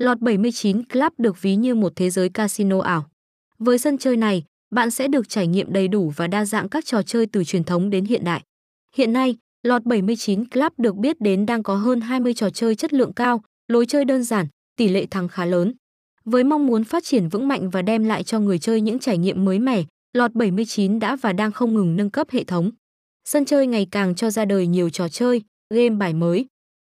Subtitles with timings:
[0.00, 3.06] Lọt 79 Club được ví như một thế giới casino ảo.
[3.58, 6.84] Với sân chơi này, bạn sẽ được trải nghiệm đầy đủ và đa dạng các
[6.84, 8.42] trò chơi từ truyền thống đến hiện đại.
[8.96, 12.92] Hiện nay, Lọt 79 Club được biết đến đang có hơn 20 trò chơi chất
[12.92, 15.74] lượng cao, lối chơi đơn giản, tỷ lệ thắng khá lớn.
[16.24, 19.18] Với mong muốn phát triển vững mạnh và đem lại cho người chơi những trải
[19.18, 22.70] nghiệm mới mẻ, Lọt 79 đã và đang không ngừng nâng cấp hệ thống.
[23.24, 25.42] Sân chơi ngày càng cho ra đời nhiều trò chơi,
[25.74, 26.46] game bài mới,